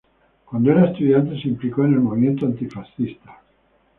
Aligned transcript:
Cuando 0.45 0.71
era 0.71 0.87
estudiante 0.89 1.39
se 1.39 1.47
implicó 1.47 1.85
en 1.85 1.93
el 1.93 1.99
movimiento 1.99 2.47
antifascista. 2.47 3.37